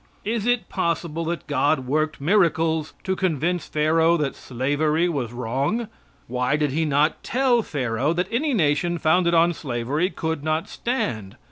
Is 0.25 0.47
it 0.47 0.67
possible 0.67 1.25
that 1.25 1.45
God 1.45 1.85
worked 1.85 2.19
miracles 2.19 2.95
to 3.03 3.15
convince 3.15 3.67
Pharaoh 3.67 4.17
that 4.17 4.35
slavery 4.35 5.07
was 5.07 5.31
wrong? 5.31 5.89
Why 6.25 6.55
did 6.55 6.71
he 6.71 6.85
not 6.85 7.23
tell 7.23 7.61
Pharaoh 7.61 8.11
that 8.13 8.27
any 8.31 8.55
nation 8.55 8.97
founded 8.97 9.35
on 9.35 9.53
slavery 9.53 10.09
could 10.09 10.43
not 10.43 10.67
stand? 10.67 11.35